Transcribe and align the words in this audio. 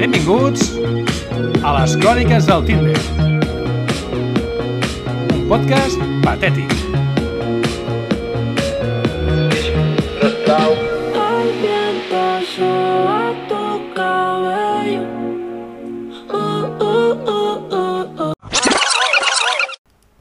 Benvinguts 0.00 0.68
a 1.62 1.72
les 1.80 1.96
Cròniques 2.02 2.46
del 2.46 2.62
Tinder. 2.68 3.00
Un 5.34 5.42
podcast 5.50 6.06
patètic. 6.22 6.89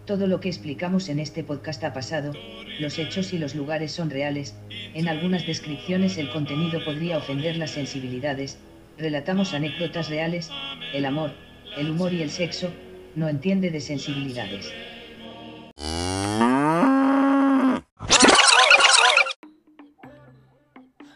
Todo 0.10 0.26
lo 0.26 0.39
que 0.39 0.50
explicamos 0.50 1.07
en 1.07 1.20
este 1.20 1.44
podcast 1.44 1.84
ha 1.84 1.94
pasado, 1.94 2.34
los 2.80 2.98
hechos 2.98 3.32
y 3.32 3.38
los 3.38 3.54
lugares 3.54 3.91
son 3.91 4.09
reales, 4.09 4.55
en 4.96 5.08
algunas 5.08 5.46
descripciones 5.46 6.18
el 6.18 6.32
contenido 6.32 6.84
podría 6.84 7.20
ofender 7.20 7.58
las 7.58 7.70
sensibilidades, 7.70 8.58
relatamos 8.98 9.54
anécdotas 9.54 10.09
reales, 10.09 10.49
el 10.95 11.05
amor, 11.05 11.34
el 11.77 11.91
humor 11.91 12.12
y 12.12 12.23
el 12.23 12.32
sexo, 12.32 12.72
no 13.16 13.30
entiende 13.30 13.70
de 13.70 13.80
sensibilidades. 13.80 14.73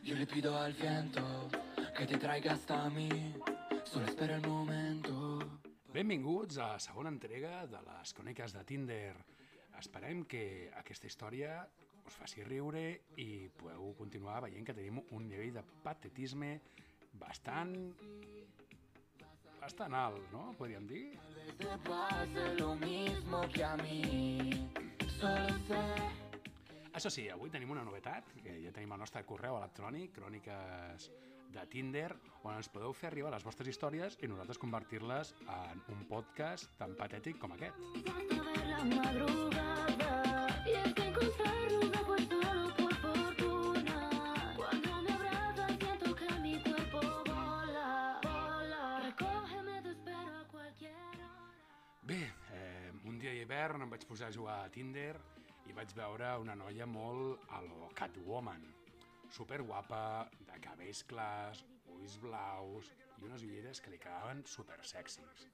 Yo 0.04 0.16
le 0.16 0.28
pido 0.28 0.56
al 0.56 0.74
viento 0.74 1.50
que 1.98 2.06
te 2.06 2.18
traiga 2.20 2.54
hasta 2.54 2.92
mí. 2.92 3.10
Solo 3.86 4.06
espera 4.06 4.36
el 4.36 4.48
momento. 4.48 5.23
Benvinguts 5.94 6.58
a 6.58 6.72
la 6.72 6.80
segona 6.82 7.12
entrega 7.14 7.68
de 7.70 7.78
les 7.86 8.12
Cròniques 8.18 8.54
de 8.56 8.64
Tinder. 8.66 9.12
Esperem 9.78 10.24
que 10.26 10.72
aquesta 10.80 11.06
història 11.06 11.60
us 12.10 12.16
faci 12.18 12.42
riure 12.48 12.82
i 13.22 13.28
podeu 13.60 13.92
continuar 14.00 14.40
veient 14.42 14.66
que 14.66 14.74
tenim 14.74 14.98
un 15.04 15.28
nivell 15.30 15.54
de 15.54 15.62
patetisme 15.84 16.50
bastant... 17.22 17.76
bastant 19.60 19.94
alt, 19.94 20.26
no? 20.34 20.48
Podríem 20.58 20.88
dir? 20.90 21.04
Te 21.62 22.48
lo 22.58 22.74
mismo 22.82 23.44
que 23.54 23.64
a 23.64 23.78
mí. 23.78 24.02
Solo 25.20 25.60
sé 25.68 25.84
Això 26.94 27.14
sí, 27.14 27.28
avui 27.30 27.54
tenim 27.54 27.70
una 27.70 27.86
novetat, 27.86 28.34
que 28.42 28.58
ja 28.66 28.74
tenim 28.74 28.98
el 28.98 29.06
nostre 29.06 29.22
correu 29.30 29.62
electrònic, 29.62 30.10
cròniques 30.18 31.12
de 31.54 31.66
Tinder, 31.70 32.10
on 32.44 32.56
ens 32.58 32.70
podeu 32.74 32.94
fer 32.98 33.10
arribar 33.12 33.32
les 33.34 33.46
vostres 33.46 33.70
històries 33.70 34.18
i 34.22 34.30
nosaltres 34.30 34.60
convertir-les 34.62 35.34
en 35.56 35.84
un 35.94 36.06
podcast 36.10 36.72
tan 36.80 36.98
patètic 37.00 37.40
com 37.40 37.54
aquest. 37.56 37.78
Bé, 52.04 52.20
eh, 52.52 52.92
un 53.08 53.16
dia 53.18 53.32
d'hivern 53.32 53.86
em 53.86 53.94
vaig 53.94 54.04
posar 54.10 54.28
a 54.28 54.36
jugar 54.36 54.58
a 54.66 54.70
Tinder 54.74 55.16
i 55.70 55.76
vaig 55.78 55.94
veure 55.96 56.34
una 56.44 56.56
noia 56.60 56.86
molt 56.86 57.48
a 57.48 57.62
lo 57.64 57.88
Catwoman. 57.96 58.66
Super 59.34 59.64
guapa, 59.66 60.30
de 60.46 60.60
cabells 60.62 61.00
clars, 61.10 61.64
ulls 61.90 62.20
blaus 62.22 62.92
i 63.18 63.24
unes 63.26 63.42
ulleres 63.48 63.80
que 63.82 63.90
li 63.90 63.98
quedaven 64.02 64.44
super 64.46 64.78
sexis. 64.86 65.48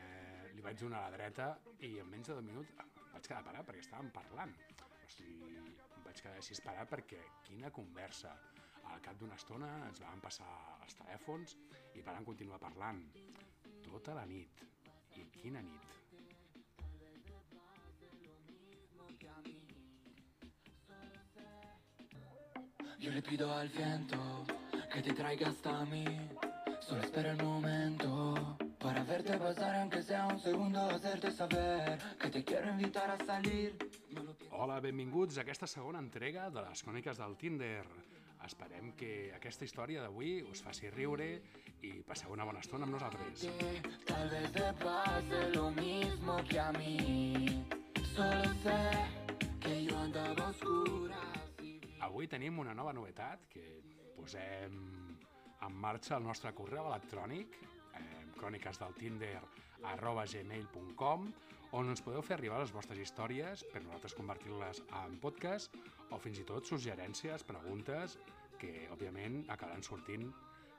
Eh, 0.00 0.48
li 0.56 0.64
vaig 0.64 0.80
donar 0.80 1.04
la 1.04 1.12
dreta 1.14 1.46
i 1.86 1.92
en 2.02 2.10
menys 2.10 2.32
de 2.32 2.34
dos 2.34 2.46
minuts 2.48 2.72
em 2.82 2.90
vaig 3.12 3.28
quedar 3.28 3.44
parat 3.46 3.68
perquè 3.68 3.84
estàvem 3.84 4.10
parlant. 4.16 4.56
O 4.82 5.10
sigui, 5.14 5.52
em 5.54 6.02
vaig 6.02 6.18
quedar 6.18 6.34
així 6.40 6.58
parat 6.64 6.90
perquè 6.96 7.22
quina 7.46 7.70
conversa. 7.78 8.34
Al 8.90 9.02
cap 9.06 9.22
d'una 9.22 9.38
estona 9.38 9.70
ens 9.86 10.02
vam 10.02 10.26
passar 10.26 10.50
els 10.82 10.98
telèfons 10.98 11.54
i 11.94 12.02
vam 12.10 12.26
continuar 12.26 12.58
parlant. 12.62 13.06
Tota 13.86 14.18
la 14.18 14.26
nit. 14.32 14.66
I 15.14 15.30
quina 15.38 15.62
nit. 15.62 15.95
Yo 23.06 23.12
le 23.12 23.22
pido 23.22 23.54
al 23.54 23.68
viento 23.68 24.44
que 24.92 25.00
te 25.00 25.12
traiga 25.12 25.48
hasta 25.48 25.84
mí. 25.84 26.04
Solo 26.80 27.02
espera 27.02 27.30
el 27.30 27.40
momento 27.40 28.58
para 28.80 29.04
verte 29.04 29.38
pasar, 29.38 29.76
aunque 29.76 30.02
sea 30.02 30.26
un 30.26 30.40
segundo, 30.40 30.80
hacerte 30.80 31.30
saber 31.30 32.00
que 32.20 32.30
te 32.30 32.42
quiero 32.42 32.68
invitar 32.68 33.08
a 33.08 33.24
salir. 33.24 33.78
Hola, 34.50 34.80
benvinguts 34.80 35.38
a 35.38 35.42
aquesta 35.42 35.68
segona 35.68 36.00
entrega 36.02 36.50
de 36.50 36.64
les 36.66 36.82
cròniques 36.82 37.22
del 37.22 37.36
Tinder. 37.36 37.84
Esperem 38.42 38.90
que 38.98 39.30
aquesta 39.36 39.62
història 39.62 40.02
d'avui 40.02 40.42
us 40.42 40.64
faci 40.66 40.90
riure 40.90 41.30
i 41.86 41.92
passeu 42.02 42.34
una 42.34 42.42
bona 42.42 42.58
estona 42.58 42.90
amb 42.90 42.98
nosaltres. 42.98 43.46
Tal 44.10 44.28
vez 44.34 44.50
te 44.50 44.72
pase 44.82 45.44
lo 45.54 45.70
mismo 45.78 46.42
que 46.50 46.58
a 46.58 46.72
mí. 46.72 47.62
Solo 48.16 48.50
sé 48.66 48.82
que 49.60 49.84
yo 49.84 49.96
andaba 49.96 50.48
a 50.48 50.50
oscuras 50.50 51.25
y 51.25 51.25
Avui 52.16 52.30
tenim 52.32 52.56
una 52.62 52.72
nova 52.72 52.94
novetat 52.96 53.42
que 53.52 53.62
posem 54.16 54.76
en 55.66 55.74
marxa 55.82 56.14
el 56.16 56.22
nostre 56.24 56.48
correu 56.56 56.86
electrònic 56.88 57.58
eh, 57.60 58.22
cròniques 58.38 58.80
del 58.80 58.94
arroba 59.90 60.24
gmail.com 60.24 61.26
on 61.76 61.92
ens 61.92 62.00
podeu 62.00 62.24
fer 62.24 62.38
arribar 62.38 62.62
les 62.62 62.72
vostres 62.72 63.02
històries 63.04 63.66
per 63.68 63.82
nosaltres 63.84 64.16
convertir-les 64.16 64.80
en 65.02 65.18
podcast 65.20 65.76
o 66.08 66.16
fins 66.16 66.40
i 66.40 66.46
tot 66.48 66.64
suggerències, 66.64 67.44
preguntes 67.44 68.16
que 68.56 68.88
òbviament 68.96 69.42
acabaran 69.52 69.84
sortint 69.84 70.32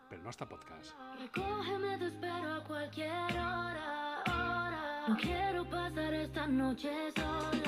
pel 0.09 0.25
nostre 0.25 0.49
podcast. 0.49 0.97
Recógeme, 1.21 1.99
te 1.99 2.07
espero 2.15 2.55
a 2.55 2.63
cualquier 2.63 3.37
hora, 3.45 3.95
hora. 4.25 4.83
No 5.07 5.17
quiero 5.21 5.69
pasar 5.69 6.13
esta 6.15 6.47
noche 6.47 7.11
sola. 7.15 7.66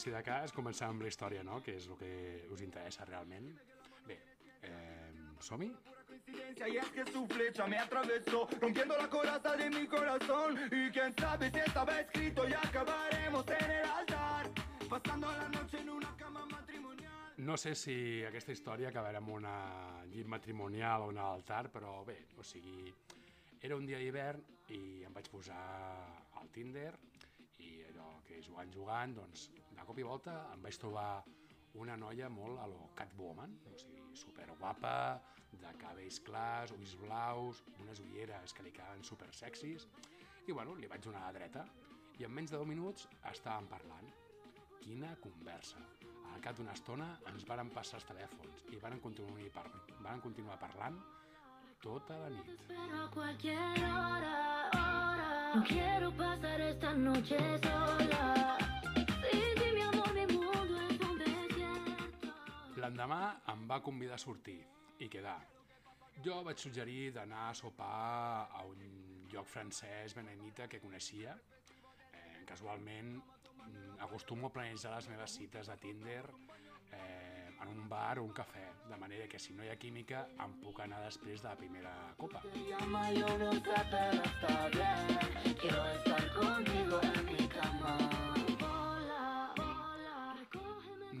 Si 0.00 0.10
de 0.10 0.22
cas, 0.24 0.52
començar 0.56 0.88
amb 0.88 1.04
la 1.04 1.12
història, 1.12 1.44
no? 1.44 1.60
que 1.64 1.76
és 1.76 1.86
el 1.86 1.96
que 2.00 2.12
us 2.54 2.64
interessa 2.64 3.04
realment. 3.04 3.50
Bé, 4.06 4.18
eh, 4.62 5.10
som-hi? 5.40 5.72
y 6.68 6.76
es 6.76 6.90
que 6.90 7.04
su 7.10 7.26
flecha 7.26 7.66
me 7.66 7.78
atravesó 7.78 8.48
rompiendo 8.60 8.96
la 8.96 9.08
coraza 9.08 9.56
de 9.56 9.70
mi 9.70 9.86
corazón 9.86 10.58
y 10.70 10.90
quién 10.90 11.14
sabe 11.18 11.50
si 11.50 11.58
estaba 11.58 12.00
escrito 12.00 12.48
y 12.48 12.52
acabaremos 12.52 13.44
en 13.48 13.70
el 13.70 13.84
altar 13.84 14.50
pasando 14.88 15.26
la 15.32 15.48
noche 15.48 15.80
en 15.80 15.90
una 15.90 16.16
cama 16.16 16.46
matrimonial 16.46 17.34
No 17.38 17.56
sé 17.56 17.74
si 17.74 18.22
aquesta 18.24 18.52
història 18.52 18.90
acabarà 18.90 19.18
amb 19.22 19.32
una 19.32 19.54
llit 20.10 20.28
matrimonial 20.28 21.06
o 21.06 21.08
un 21.08 21.18
altar, 21.18 21.70
però 21.72 22.04
bé, 22.04 22.18
o 22.36 22.44
sigui, 22.44 22.92
era 23.62 23.76
un 23.76 23.86
dia 23.86 23.98
d'hivern 23.98 24.44
i 24.76 25.02
em 25.08 25.14
vaig 25.14 25.30
posar 25.32 25.62
al 26.36 26.50
Tinder 26.52 26.92
que 28.30 28.40
jugant, 28.46 28.70
jugant, 28.74 29.16
doncs 29.18 29.48
de 29.74 29.86
cop 29.88 29.98
i 29.98 30.06
volta 30.06 30.36
em 30.54 30.62
vaig 30.62 30.78
trobar 30.78 31.10
una 31.82 31.96
noia 31.98 32.28
molt 32.30 32.62
a 32.62 32.66
lo 32.70 32.90
Catwoman, 32.98 33.52
o 33.66 33.76
sigui, 33.78 34.02
superguapa, 34.22 34.94
de 35.60 35.72
cabells 35.82 36.20
clars, 36.26 36.72
ulls 36.76 36.96
blaus, 37.02 37.62
unes 37.82 38.00
ulleres 38.06 38.54
que 38.54 38.64
li 38.66 38.72
quedaven 38.74 39.02
super 39.06 39.30
sexis, 39.34 39.86
i 40.46 40.54
bueno, 40.56 40.74
li 40.78 40.90
vaig 40.90 41.02
donar 41.04 41.26
la 41.26 41.34
dreta, 41.36 41.64
i 42.18 42.26
en 42.26 42.34
menys 42.36 42.52
de 42.52 42.58
10 42.60 42.68
minuts 42.68 43.06
estàvem 43.32 43.68
parlant. 43.70 44.10
Quina 44.80 45.14
conversa! 45.22 45.80
Al 46.30 46.42
cap 46.44 46.56
d'una 46.58 46.74
estona 46.76 47.08
ens 47.30 47.46
varen 47.48 47.70
passar 47.74 47.98
els 47.98 48.06
telèfons 48.08 48.66
i 48.70 48.78
varen 48.82 49.00
continuar, 49.02 49.48
par 49.54 49.66
varen 50.00 50.22
continuar 50.26 50.58
parlant 50.60 51.00
tota 51.82 52.18
la 52.20 52.30
nit. 52.30 52.68
No 55.52 55.64
quiero 55.66 56.12
esta 56.80 56.96
noche 56.96 57.36
sola. 57.60 58.56
L'endemà 62.80 63.18
em 63.52 63.66
va 63.68 63.80
convidar 63.84 64.16
a 64.16 64.22
sortir 64.22 64.56
i 65.04 65.08
quedar. 65.12 65.36
Jo 66.24 66.38
vaig 66.46 66.56
suggerir 66.62 67.12
d'anar 67.12 67.50
a 67.50 67.58
sopar 67.58 68.48
a 68.48 68.64
un 68.64 68.80
lloc 69.28 69.46
francès 69.46 70.16
benemita 70.16 70.68
que 70.72 70.80
coneixia. 70.80 71.36
Eh, 72.16 72.40
casualment 72.48 73.12
mm, 73.12 74.00
acostumo 74.00 74.48
a 74.48 74.52
planejar 74.56 74.94
les 74.96 75.10
meves 75.12 75.36
cites 75.36 75.68
a 75.68 75.76
Tinder 75.76 76.24
eh, 76.96 77.29
en 77.62 77.68
un 77.68 77.88
bar 77.88 78.18
o 78.18 78.24
un 78.24 78.32
cafè, 78.32 78.64
de 78.88 78.96
manera 78.96 79.26
que 79.28 79.38
si 79.38 79.52
no 79.54 79.64
hi 79.64 79.70
ha 79.70 79.76
química 79.76 80.26
em 80.44 80.56
puc 80.62 80.80
anar 80.84 81.00
després 81.04 81.42
de 81.42 81.48
la 81.48 81.56
primera 81.56 81.92
copa. 82.16 82.42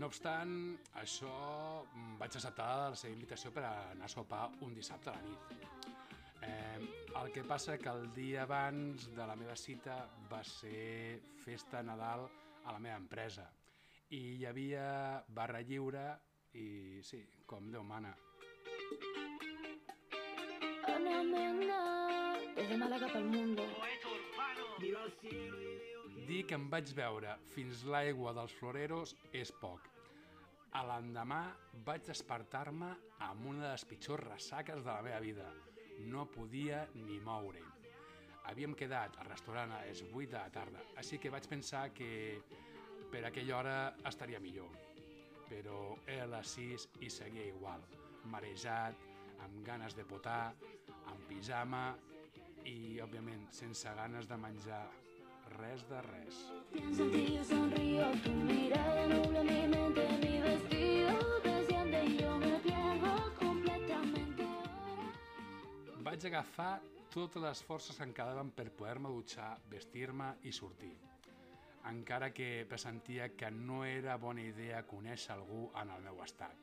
No 0.00 0.08
obstant, 0.08 0.52
això 0.96 1.30
mm, 1.84 2.14
vaig 2.20 2.36
acceptar 2.38 2.68
la 2.88 2.96
seva 2.96 3.12
invitació 3.12 3.52
per 3.52 3.66
anar 3.68 4.06
a 4.06 4.12
sopar 4.12 4.46
un 4.64 4.72
dissabte 4.74 5.12
a 5.12 5.16
la 5.18 5.26
nit. 5.26 5.50
Eh, 6.40 6.78
el 7.20 7.32
que 7.34 7.44
passa 7.44 7.76
que 7.76 7.90
el 7.92 8.06
dia 8.16 8.46
abans 8.46 9.10
de 9.12 9.26
la 9.28 9.36
meva 9.36 9.56
cita 9.60 9.98
va 10.30 10.40
ser 10.46 11.20
festa 11.44 11.82
Nadal 11.84 12.24
a 12.64 12.72
la 12.72 12.80
meva 12.80 12.96
empresa 12.96 13.44
i 14.16 14.20
hi 14.38 14.46
havia 14.48 14.86
barra 15.28 15.60
lliure 15.60 16.04
i 16.54 17.00
sí, 17.02 17.20
com 17.46 17.70
Déu 17.70 17.82
mana. 17.84 18.14
Anamena, 20.88 21.80
desde 22.56 22.76
Málaga 22.76 23.06
para 23.06 23.18
el 23.20 23.26
mundo. 23.26 23.62
Dir 26.26 26.44
que 26.46 26.54
em 26.54 26.66
vaig 26.72 26.92
veure 26.96 27.36
fins 27.54 27.84
l'aigua 27.84 28.32
dels 28.36 28.52
floreros 28.58 29.14
és 29.32 29.52
poc. 29.62 29.88
A 30.78 30.84
l'endemà 30.86 31.40
vaig 31.86 32.04
despertar-me 32.06 32.90
amb 33.26 33.46
una 33.52 33.64
de 33.64 33.72
les 33.72 33.84
pitjors 33.90 34.24
ressaques 34.26 34.84
de 34.84 34.90
la 34.90 35.02
meva 35.02 35.18
vida. 35.20 35.48
No 36.12 36.26
podia 36.30 36.84
ni 36.94 37.18
moure. 37.20 37.62
Havíem 38.50 38.74
quedat 38.74 39.18
al 39.18 39.28
restaurant 39.28 39.74
a 39.74 39.82
les 39.86 40.02
8 40.06 40.30
de 40.30 40.38
la 40.38 40.50
tarda, 40.54 40.84
així 41.02 41.18
que 41.18 41.30
vaig 41.34 41.46
pensar 41.50 41.90
que 41.92 42.40
per 43.10 43.24
aquella 43.26 43.58
hora 43.58 43.76
estaria 44.08 44.40
millor. 44.40 44.89
Però 45.50 45.96
era 46.06 46.28
les 46.30 46.54
6 46.54 46.86
i 47.02 47.10
seguia 47.10 47.48
igual, 47.50 47.82
marejat, 48.30 48.94
amb 49.42 49.64
ganes 49.66 49.96
de 49.98 50.04
potar, 50.06 50.54
amb 51.10 51.24
pijama 51.26 51.96
i, 52.64 53.00
òbviament, 53.02 53.48
sense 53.56 53.90
ganes 53.98 54.28
de 54.30 54.38
menjar 54.38 54.84
res 55.56 55.82
de 55.88 56.02
res. 56.06 56.38
Pienso 56.70 57.02
en 57.02 57.10
ti, 57.10 57.24
yo 57.34 57.44
sonrío, 57.44 58.06
tu 58.22 58.30
mirada 58.30 59.06
nubla 59.10 59.42
mi 59.42 59.66
mente, 59.74 60.06
mi 60.22 60.40
vestido 60.46 61.18
desciende 61.42 62.04
y 62.04 62.16
yo 62.22 62.38
me 62.38 62.54
pierdo 62.60 63.34
completamente. 63.40 64.48
Vaig 65.98 66.26
agafar 66.30 66.80
totes 67.10 67.42
les 67.42 67.62
forces 67.66 67.96
que 67.96 68.06
em 68.06 68.14
quedaven 68.14 68.54
per 68.54 68.70
poder-me 68.70 69.10
dutxar, 69.10 69.56
vestir-me 69.72 70.36
i 70.46 70.54
sortir. 70.54 71.09
Encara 71.88 72.30
que 72.32 72.66
pressentia 72.68 73.30
que 73.36 73.50
no 73.50 73.84
era 73.84 74.16
bona 74.20 74.42
idea 74.44 74.82
conèixer 74.86 75.32
algú 75.32 75.70
en 75.80 75.90
el 75.90 76.02
meu 76.04 76.20
estat. 76.22 76.56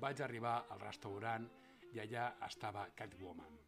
Vaig 0.00 0.22
arribar 0.24 0.64
al 0.70 0.80
restaurant 0.80 1.44
i 1.92 2.00
allà 2.00 2.30
estava 2.46 2.86
Catwoman. 2.96 3.58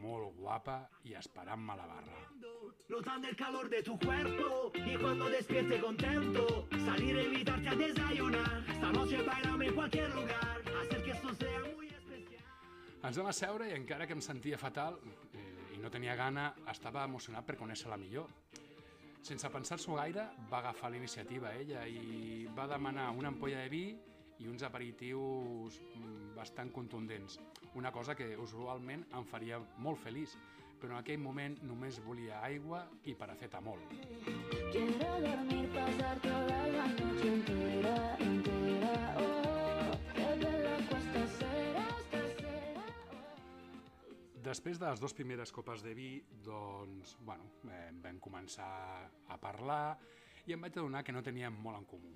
Molt 0.00 0.34
guapa 0.36 0.78
i 1.04 1.14
esperant-me 1.14 1.72
a 1.72 1.76
la 1.76 1.86
barra. 1.86 2.20
Notando 2.88 3.28
el 3.28 3.36
calor 3.36 3.68
de 3.68 3.82
tu 3.82 3.98
cuerpo 3.98 4.72
y 4.74 4.96
cuando 4.96 5.28
despierte 5.28 5.80
contento, 5.80 6.68
salir 6.84 7.16
a 7.16 7.22
invitarte 7.22 7.68
a 7.68 7.74
desayunar. 7.74 8.64
Esta 8.68 8.92
noche 8.92 9.22
bailame 9.22 9.66
en 9.66 9.74
cualquier 9.74 10.14
lugar, 10.14 10.62
hacer 10.82 11.04
que 11.04 11.10
esto 11.10 11.34
sea 11.34 11.60
muy 11.74 11.86
especial. 11.88 12.44
Ens 13.04 13.18
vam 13.20 13.30
asseure 13.30 13.68
i 13.70 13.76
encara 13.76 14.06
que 14.06 14.16
em 14.16 14.24
sentia 14.24 14.58
fatal 14.58 14.98
eh, 15.04 15.76
i 15.76 15.78
no 15.78 15.90
tenia 15.92 16.16
gana, 16.16 16.50
estava 16.72 17.04
emocionat 17.04 17.44
per 17.46 17.56
conèixer-la 17.60 18.00
millor. 18.00 18.28
Sense 19.24 19.48
pensar-s'ho 19.48 19.94
gaire, 19.96 20.26
va 20.50 20.58
agafar 20.58 20.90
la 20.92 20.98
iniciativa 20.98 21.54
ella 21.56 21.86
i 21.88 22.44
va 22.56 22.66
demanar 22.68 23.06
una 23.16 23.30
ampolla 23.32 23.62
de 23.62 23.70
vi 23.72 23.84
i 24.44 24.48
uns 24.50 24.62
aperitius 24.68 25.78
mm, 25.80 26.34
bastant 26.36 26.72
contundents. 26.74 27.38
Una 27.80 27.90
cosa 27.90 28.14
que 28.14 28.34
usualment 28.36 29.06
em 29.16 29.24
faria 29.24 29.62
molt 29.86 30.02
feliç, 30.02 30.34
però 30.76 30.92
en 30.92 31.00
aquell 31.00 31.22
moment 31.24 31.56
només 31.64 32.02
volia 32.04 32.42
aigua 32.44 32.82
i 33.08 33.14
paracetamol. 33.16 33.80
Quiero 34.74 35.14
dormir, 35.24 35.64
pasar 35.72 36.20
toda 36.20 36.60
la 36.76 36.86
noche 37.00 37.32
entera, 37.32 37.96
entera. 38.28 38.94
Oh, 39.24 39.43
Després 44.44 44.76
de 44.76 44.84
les 44.90 45.00
dues 45.00 45.14
primeres 45.16 45.48
copes 45.56 45.80
de 45.80 45.94
vi, 45.96 46.18
doncs, 46.44 47.14
bueno, 47.24 47.46
eh, 47.72 47.88
vam 48.04 48.18
començar 48.20 48.66
a 49.32 49.38
parlar 49.40 49.96
i 50.44 50.52
em 50.52 50.60
vaig 50.60 50.74
adonar 50.76 51.00
que 51.06 51.14
no 51.16 51.22
teníem 51.24 51.54
molt 51.64 51.78
en 51.78 51.86
comú. 51.88 52.10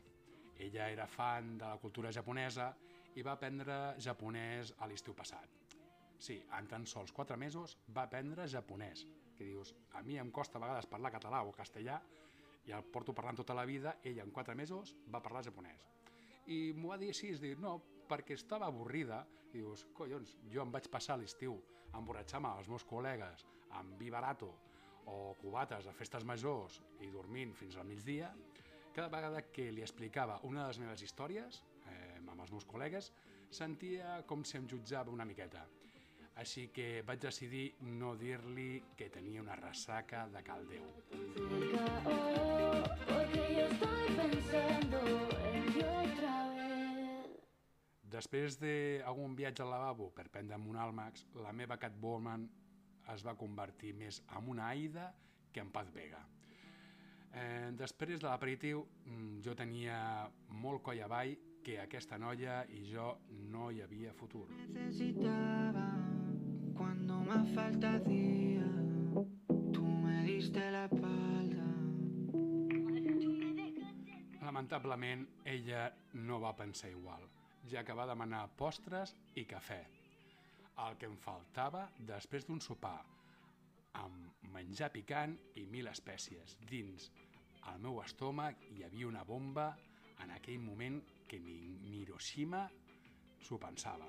Ella 0.60 0.90
era 0.92 1.06
fan 1.08 1.54
de 1.56 1.64
la 1.64 1.78
cultura 1.80 2.12
japonesa 2.12 2.68
i 3.16 3.24
va 3.24 3.32
aprendre 3.32 3.78
japonès 4.04 4.74
a 4.76 4.90
l'estiu 4.90 5.16
passat. 5.16 5.72
Sí, 6.20 6.36
en 6.58 6.68
tan 6.68 6.84
sols 6.90 7.14
4 7.16 7.38
mesos 7.40 7.78
va 7.96 8.04
aprendre 8.04 8.48
japonès, 8.50 9.06
que 9.38 9.48
dius, 9.48 9.72
a 9.96 10.02
mi 10.04 10.18
em 10.20 10.32
costa 10.34 10.58
a 10.58 10.66
vegades 10.66 10.90
parlar 10.90 11.14
català 11.14 11.40
o 11.46 11.54
castellà 11.56 11.96
i 12.68 12.76
el 12.76 12.84
porto 12.92 13.14
parlant 13.16 13.40
tota 13.40 13.56
la 13.56 13.64
vida, 13.64 13.96
ella 14.02 14.26
en 14.26 14.34
4 14.36 14.58
mesos 14.58 14.98
va 15.08 15.22
parlar 15.24 15.46
japonès. 15.46 15.86
I 16.52 16.74
m'ho 16.76 16.92
va 16.92 17.00
dir 17.00 17.08
així, 17.14 17.32
és 17.32 17.40
dir, 17.40 17.56
no, 17.56 17.78
perquè 18.08 18.36
estava 18.38 18.66
avorrida, 18.66 19.24
i 19.52 19.60
dius, 19.60 19.86
collons, 19.96 20.34
jo 20.52 20.62
em 20.64 20.72
vaig 20.72 20.88
passar 20.92 21.16
l'estiu 21.18 21.56
emborratxant-me 21.96 22.50
els 22.60 22.68
meus 22.68 22.84
col·legues 22.88 23.46
amb 23.78 23.96
vi 24.00 24.10
barato 24.12 24.50
o 25.08 25.34
cubates 25.40 25.88
a 25.88 25.94
festes 25.96 26.24
majors 26.28 26.82
i 27.00 27.08
dormint 27.12 27.54
fins 27.56 27.76
al 27.76 27.88
migdia, 27.88 28.32
cada 28.92 29.08
vegada 29.08 29.42
que 29.52 29.70
li 29.72 29.84
explicava 29.84 30.40
una 30.44 30.62
de 30.62 30.68
les 30.72 30.80
meves 30.82 31.04
històries 31.06 31.62
eh, 31.86 32.18
amb 32.18 32.40
els 32.42 32.52
meus 32.52 32.66
col·legues, 32.68 33.12
sentia 33.48 34.18
com 34.28 34.44
si 34.44 34.58
em 34.58 34.68
jutjava 34.68 35.14
una 35.14 35.24
miqueta. 35.28 35.64
Així 36.38 36.68
que 36.74 37.02
vaig 37.06 37.22
decidir 37.24 37.64
no 37.98 38.12
dir-li 38.18 38.82
que 38.98 39.08
tenia 39.10 39.42
una 39.42 39.56
ressaca 39.58 40.26
de 40.34 40.42
caldeu. 40.46 40.84
Oh, 42.06 42.82
porque 43.08 43.42
yo 43.56 43.64
estoy 43.66 44.14
pensando 44.20 45.27
Després 48.08 48.56
d'algun 48.60 49.34
viatge 49.36 49.62
al 49.62 49.72
lavabo 49.74 50.08
per 50.16 50.28
prendre'm 50.32 50.64
un 50.70 50.78
àlmax, 50.80 51.26
la 51.44 51.52
meva 51.52 51.76
Catwoman 51.76 52.48
es 53.12 53.24
va 53.26 53.36
convertir 53.36 53.92
més 53.96 54.22
en 54.36 54.48
una 54.48 54.68
Aida 54.72 55.10
que 55.52 55.60
en 55.60 55.70
Paz 55.72 55.90
Vega. 55.92 56.22
Eh, 57.32 57.70
després 57.76 58.20
de 58.20 58.26
l'aperitiu, 58.26 58.86
mm, 59.04 59.40
jo 59.44 59.54
tenia 59.54 59.98
molt 60.48 60.82
coll 60.82 61.02
avall 61.04 61.36
que 61.64 61.78
aquesta 61.82 62.16
noia 62.18 62.62
i 62.72 62.84
jo 62.88 63.18
no 63.52 63.70
hi 63.70 63.82
havia 63.82 64.12
futur. 64.14 64.48
necesitaba 64.68 65.88
cuando 66.74 67.20
más 67.20 67.48
falta 67.50 67.94
hacía. 67.94 68.64
Tú 69.72 69.84
me 69.84 70.22
diste 70.24 70.70
la 70.70 70.84
espalda. 70.86 71.64
Lamentablement, 74.40 75.28
ella 75.44 75.92
no 76.14 76.40
va 76.40 76.56
pensar 76.56 76.90
igual, 76.90 77.28
ja 77.66 77.84
que 77.84 77.96
va 77.96 78.06
demanar 78.06 78.46
postres 78.56 79.14
i 79.34 79.44
cafè. 79.48 79.80
El 80.86 80.96
que 80.98 81.08
em 81.10 81.16
faltava 81.18 81.88
després 81.98 82.46
d'un 82.46 82.60
sopar 82.62 82.98
amb 83.98 84.44
menjar 84.54 84.92
picant 84.94 85.34
i 85.58 85.66
mil 85.66 85.90
espècies. 85.90 86.56
Dins 86.70 87.10
el 87.72 87.80
meu 87.82 88.00
estómac 88.04 88.62
hi 88.72 88.84
havia 88.86 89.08
una 89.08 89.24
bomba 89.24 89.72
en 90.22 90.30
aquell 90.34 90.60
moment 90.62 91.00
que 91.28 91.38
ni, 91.40 91.58
Hiroshima 91.98 92.62
s'ho 93.44 93.58
pensava. 93.60 94.08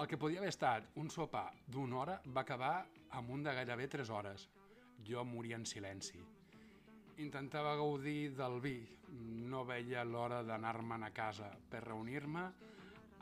El 0.00 0.08
que 0.08 0.16
podia 0.16 0.40
haver 0.40 0.48
estat 0.48 0.86
un 0.96 1.10
sopar 1.12 1.50
d'una 1.68 1.98
hora 2.00 2.16
va 2.26 2.40
acabar 2.40 2.74
amb 3.10 3.30
un 3.30 3.42
de 3.42 3.54
gairebé 3.54 3.88
3 3.88 4.10
hores. 4.10 4.48
Jo 5.06 5.24
moria 5.24 5.56
en 5.56 5.66
silenci. 5.66 6.20
Intentava 7.18 7.74
gaudir 7.76 8.34
del 8.36 8.60
vi. 8.60 8.78
No 9.50 9.64
veia 9.66 10.04
l'hora 10.04 10.42
d'anar-me'n 10.46 11.02
a 11.02 11.10
casa 11.10 11.50
per 11.70 11.82
reunir-me 11.84 12.44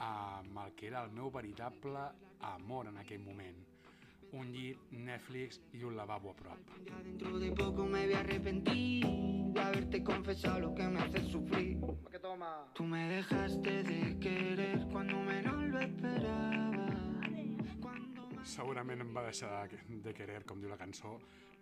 amb 0.05 0.59
el 0.65 0.75
que 0.77 0.87
era 0.91 1.03
el 1.05 1.11
meu 1.11 1.31
veritable 1.31 2.05
amor 2.41 2.87
en 2.87 2.99
aquell 2.99 3.25
moment. 3.25 3.65
Un 4.39 4.53
llit, 4.53 4.91
Netflix 4.93 5.63
i 5.73 5.83
un 5.89 5.97
lavabo 5.97 6.31
a 6.31 6.37
prop. 6.37 6.75
Dentro 6.85 7.39
de 7.39 7.51
poco 7.53 7.87
me 7.87 8.05
voy 8.05 8.15
a 8.15 8.21
arrepentir 8.21 9.07
de 9.55 9.61
haberte 9.61 10.05
confesado 10.05 10.61
lo 10.61 10.75
que 10.75 10.87
me 10.87 11.01
hace 11.01 11.25
sufrir. 11.31 11.79
Tú 12.75 12.85
me 12.85 13.09
dejaste 13.09 13.83
de 13.83 14.19
querer 14.21 14.87
cuando 14.93 15.17
menos 15.21 15.65
lo 15.71 15.81
esperaba. 15.81 17.08
Segurament 18.49 19.05
em 19.05 19.11
va 19.13 19.27
deixar 19.27 19.51
de, 19.69 19.79
de 20.05 20.15
querer, 20.17 20.43
com 20.49 20.61
diu 20.61 20.71
la 20.73 20.81
cançó, 20.81 21.19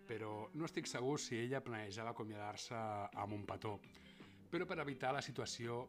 però 0.07 0.47
no 0.55 0.67
estic 0.67 0.87
segur 0.87 1.17
si 1.19 1.35
ella 1.41 1.59
planejava 1.63 2.13
acomiadar-se 2.15 2.77
amb 3.23 3.35
un 3.35 3.43
petó. 3.49 3.75
Però 4.47 4.65
per 4.65 4.79
evitar 4.79 5.11
la 5.15 5.23
situació 5.25 5.81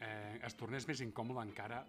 eh, 0.00 0.38
es 0.46 0.56
tornés 0.56 0.88
més 0.88 1.02
incòmode 1.04 1.44
encara, 1.44 1.82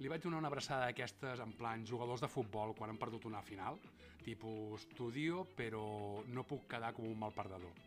li 0.00 0.10
vaig 0.10 0.24
donar 0.24 0.40
una 0.42 0.50
abraçada 0.50 0.88
d'aquestes 0.88 1.40
en 1.44 1.54
plan 1.54 1.84
jugadors 1.86 2.24
de 2.24 2.30
futbol 2.30 2.74
quan 2.74 2.90
han 2.90 2.98
perdut 2.98 3.28
una 3.30 3.44
final, 3.46 3.78
tipus 4.24 4.88
estudio 4.88 5.44
però 5.54 5.84
no 6.34 6.42
puc 6.48 6.66
quedar 6.74 6.90
com 6.96 7.06
un 7.06 7.18
mal 7.20 7.34
perdedor. 7.36 7.78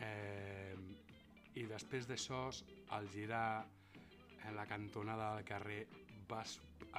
Eh, 0.00 0.74
I 1.60 1.66
després 1.68 2.08
d'això, 2.08 2.46
al 2.96 3.10
girar 3.12 3.66
en 4.48 4.56
la 4.56 4.66
cantonada 4.66 5.36
del 5.36 5.44
carrer 5.44 5.86
va 6.30 6.42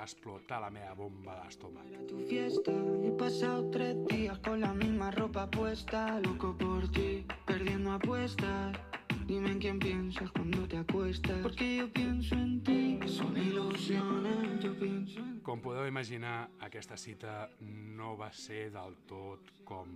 explotar 0.02 0.62
la 0.62 0.70
meva 0.70 0.94
bomba 0.94 1.36
d'estómac. 1.42 1.86
era 1.92 2.06
tu 2.08 2.18
fiesta. 2.28 2.72
He 3.04 3.12
pasado 3.12 3.70
tres 3.70 3.96
días 4.08 4.40
con 4.40 4.60
la 4.62 4.74
misma 4.74 5.12
ropa 5.12 5.50
puesta. 5.50 6.20
Loco 6.20 6.56
por 6.58 6.90
ti, 6.92 7.26
perdiendo 7.46 7.92
apuestas. 7.92 8.78
Dime 9.26 9.52
en 9.52 9.60
quién 9.60 9.80
piensas 9.80 10.30
cuando 10.32 10.68
te 10.68 10.78
acuestas. 10.78 11.42
Porque 11.42 11.78
yo 11.78 11.92
pienso 11.92 12.36
en 12.36 12.62
ti, 12.64 13.00
son 13.08 13.38
ilusiones. 13.38 14.64
Yo 14.64 14.78
pienso 14.78 15.20
en 15.20 15.34
Com 15.44 15.60
podeu 15.60 15.84
imaginar, 15.84 16.48
aquesta 16.64 16.96
cita 16.96 17.50
no 17.60 18.14
va 18.16 18.30
ser 18.32 18.70
del 18.72 18.96
tot 19.04 19.50
com 19.68 19.92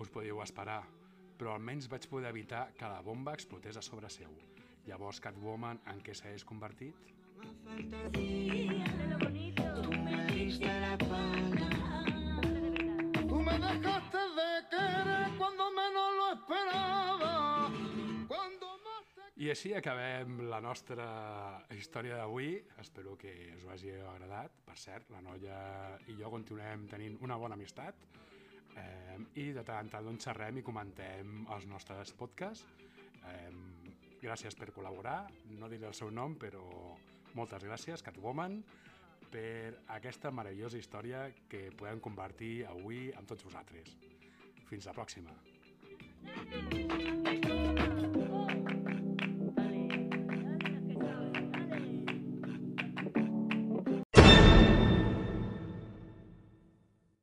us 0.00 0.08
podíeu 0.08 0.40
esperar, 0.40 0.80
però 1.36 1.52
almenys 1.52 1.90
vaig 1.92 2.08
poder 2.08 2.32
evitar 2.32 2.70
que 2.72 2.88
la 2.88 3.04
bomba 3.04 3.36
explotés 3.36 3.76
a 3.76 3.84
sobre 3.84 4.08
seu. 4.08 4.32
Llavors, 4.86 5.18
Catwoman, 5.18 5.80
en 5.90 6.00
què 6.06 6.14
s'hagués 6.14 6.44
convertit? 6.46 6.94
Tú 9.76 9.92
me 10.04 10.26
diste 10.30 10.66
la. 10.66 10.96
Tú 13.26 13.40
me 13.42 13.56
dejaste 13.58 14.22
de 14.38 14.50
querer 14.70 15.26
cuando 15.38 15.70
menos 15.72 16.08
lo 16.18 16.26
esperaba. 16.34 17.70
Cuando 18.28 18.66
I 19.36 19.50
així 19.52 19.74
acabem 19.76 20.38
la 20.48 20.60
nostra 20.64 21.06
història 21.74 22.16
d'avui. 22.22 22.54
Espero 22.80 23.16
que 23.18 23.32
us 23.56 23.66
hagi 23.68 23.90
agradat. 23.92 24.54
Per 24.64 24.78
cert, 24.78 25.10
la 25.10 25.20
noia 25.20 25.58
i 26.06 26.14
jo 26.20 26.30
continuem 26.30 26.86
tenint 26.88 27.18
una 27.26 27.36
bona 27.36 27.58
amistat 27.58 28.06
eh, 28.76 29.18
i 29.42 29.50
de 29.52 29.64
tant 29.66 29.84
en 29.84 29.90
tant 29.92 30.06
doncs, 30.06 30.24
xerrem 30.30 30.62
i 30.62 30.64
comentem 30.64 31.42
els 31.52 31.66
nostres 31.66 32.14
podcasts. 32.16 32.64
Eh, 33.26 33.50
gràcies 34.26 34.56
per 34.58 34.72
col·laborar. 34.74 35.20
No 35.60 35.70
diré 35.70 35.88
el 35.88 35.96
seu 35.96 36.10
nom, 36.10 36.34
però 36.40 36.64
moltes 37.38 37.64
gràcies, 37.64 38.02
Catwoman, 38.04 38.60
per 39.30 39.76
aquesta 39.96 40.32
meravellosa 40.34 40.80
història 40.80 41.26
que 41.50 41.68
podem 41.78 42.00
compartir 42.02 42.54
avui 42.70 43.10
amb 43.18 43.28
tots 43.30 43.46
vosaltres. 43.46 43.96
Fins 44.70 44.88
la 44.88 44.96
pròxima. 44.96 45.34
Oh, 48.26 48.85